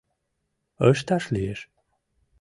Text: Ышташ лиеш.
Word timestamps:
Ышташ 0.89 1.23
лиеш. 1.33 1.59